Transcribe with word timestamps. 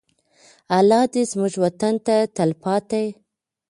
الله 0.77 1.01
دې 1.13 1.23
زموږ 1.31 1.53
وطن 1.63 1.95
ته 2.05 2.15
تلپاته. 2.37 3.03